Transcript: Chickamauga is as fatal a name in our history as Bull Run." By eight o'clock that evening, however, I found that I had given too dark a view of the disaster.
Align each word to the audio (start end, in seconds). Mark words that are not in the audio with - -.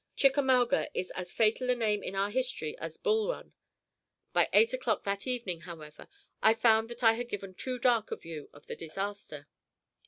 Chickamauga 0.15 0.89
is 0.95 1.11
as 1.11 1.31
fatal 1.31 1.69
a 1.69 1.75
name 1.75 2.01
in 2.01 2.15
our 2.15 2.31
history 2.31 2.75
as 2.79 2.97
Bull 2.97 3.29
Run." 3.29 3.53
By 4.33 4.49
eight 4.51 4.73
o'clock 4.73 5.03
that 5.03 5.27
evening, 5.27 5.61
however, 5.61 6.07
I 6.41 6.55
found 6.55 6.89
that 6.89 7.03
I 7.03 7.13
had 7.13 7.29
given 7.29 7.53
too 7.53 7.77
dark 7.77 8.09
a 8.09 8.15
view 8.15 8.49
of 8.51 8.65
the 8.65 8.75
disaster. 8.75 9.45